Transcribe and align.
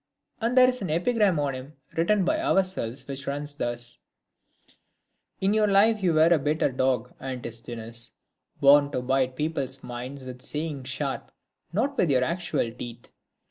And 0.39 0.57
there 0.57 0.67
is 0.67 0.81
an 0.81 0.89
epigram 0.89 1.39
on 1.39 1.53
him 1.53 1.73
written 1.95 2.25
by 2.25 2.41
ourselves, 2.41 3.07
which 3.07 3.27
runs 3.27 3.53
thus:— 3.53 3.99
In 5.41 5.51
life 5.53 6.01
you 6.01 6.13
were 6.15 6.33
a 6.33 6.39
bitter 6.39 6.71
dog, 6.71 7.13
Antisthenes, 7.21 8.09
Born 8.59 8.89
to 8.93 9.03
bite 9.03 9.35
people's 9.35 9.83
minds 9.83 10.23
with 10.25 10.41
sayings 10.41 10.89
sharp, 10.89 11.31
Not 11.71 11.99
with 11.99 12.09
your 12.09 12.23
actual 12.23 12.71
teeth. 12.71 13.11